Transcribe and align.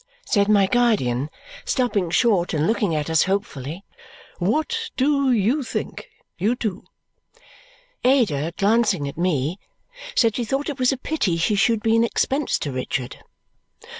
said 0.25 0.49
my 0.49 0.65
guardian, 0.65 1.29
stopping 1.63 2.09
short 2.09 2.55
and 2.55 2.65
looking 2.65 2.95
at 2.95 3.07
us 3.07 3.25
hopefully. 3.25 3.83
"What 4.39 4.89
do 4.97 5.31
you 5.31 5.61
think, 5.61 6.09
you 6.39 6.55
two?" 6.55 6.85
Ada, 8.03 8.51
glancing 8.57 9.07
at 9.07 9.15
me, 9.15 9.59
said 10.15 10.35
she 10.37 10.43
thought 10.43 10.69
it 10.69 10.79
was 10.79 10.91
a 10.91 10.97
pity 10.97 11.35
he 11.35 11.53
should 11.53 11.83
be 11.83 11.95
an 11.95 12.03
expense 12.03 12.57
to 12.61 12.71
Richard. 12.71 13.17